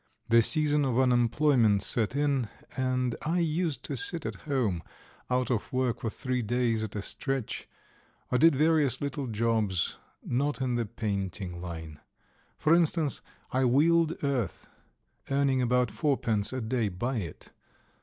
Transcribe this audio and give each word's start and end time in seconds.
The 0.29 0.41
season 0.41 0.83
of 0.83 0.97
unemployment 0.99 1.83
set 1.83 2.15
in, 2.15 2.49
and 2.75 3.15
I 3.21 3.37
used 3.37 3.83
to 3.83 3.95
sit 3.95 4.25
at 4.25 4.33
home 4.49 4.81
out 5.29 5.51
of 5.51 5.71
work 5.71 5.99
for 5.99 6.09
three 6.09 6.41
days 6.41 6.83
at 6.83 6.95
a 6.95 7.03
stretch, 7.03 7.69
or 8.31 8.39
did 8.39 8.55
various 8.55 8.99
little 8.99 9.27
jobs, 9.27 9.99
not 10.25 10.59
in 10.59 10.73
the 10.73 10.87
painting 10.87 11.61
line. 11.61 11.99
For 12.57 12.73
instance, 12.73 13.21
I 13.51 13.63
wheeled 13.65 14.17
earth, 14.23 14.67
earning 15.29 15.61
about 15.61 15.91
fourpence 15.91 16.51
a 16.51 16.61
day 16.61 16.89
by 16.89 17.17
it. 17.17 17.51